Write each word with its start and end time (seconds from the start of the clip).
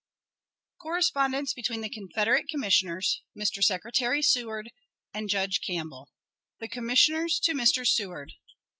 CORRESPONDENCE 0.79 1.53
BETWEEN 1.53 1.81
THE 1.81 1.89
CONFEDERATE 1.91 2.49
COMMISSIONERS, 2.49 3.21
MR. 3.37 3.63
SECRETARY 3.63 4.23
SEWARD 4.23 4.71
AND 5.13 5.29
JUDGE 5.29 5.61
CAMPBELL. 5.61 6.09
_The 6.59 6.71
Commissioners 6.71 7.39
to 7.41 7.53
Mr. 7.53 7.85
Seward. 7.85 8.33